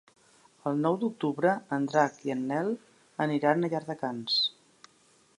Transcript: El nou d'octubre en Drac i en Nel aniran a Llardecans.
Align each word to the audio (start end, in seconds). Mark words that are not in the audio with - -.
El 0.69 0.79
nou 0.85 0.95
d'octubre 1.01 1.51
en 1.77 1.85
Drac 1.91 2.17
i 2.29 2.33
en 2.35 2.41
Nel 2.51 2.71
aniran 3.27 3.61
a 3.61 3.69
Llardecans. 3.75 4.39